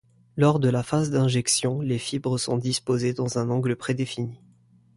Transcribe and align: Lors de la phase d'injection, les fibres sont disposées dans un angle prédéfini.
Lors 0.35 0.57
de 0.59 0.67
la 0.67 0.81
phase 0.81 1.11
d'injection, 1.11 1.79
les 1.81 1.99
fibres 1.99 2.39
sont 2.39 2.57
disposées 2.57 3.13
dans 3.13 3.37
un 3.37 3.51
angle 3.51 3.75
prédéfini. 3.75 4.41